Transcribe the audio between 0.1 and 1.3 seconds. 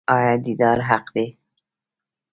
آیا دیدار حق دی؟